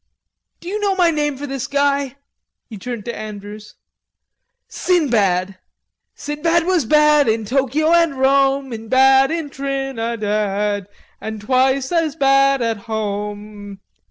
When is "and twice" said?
11.21-11.91